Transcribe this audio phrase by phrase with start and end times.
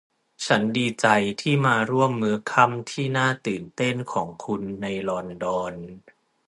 [0.45, 1.07] ฉันดีใจ
[1.41, 5.73] ที่มาร่วมมื้อค่ำที่น่าตื่นเต้นของคุณในลอนดอน